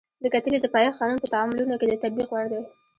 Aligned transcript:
د 0.23 0.25
کتلې 0.33 0.57
د 0.61 0.65
پایښت 0.73 0.97
قانون 0.99 1.17
په 1.21 1.27
تعاملونو 1.33 1.73
کې 1.79 1.85
د 1.87 1.93
تطبیق 2.03 2.29
وړ 2.31 2.45
دی. 2.53 2.61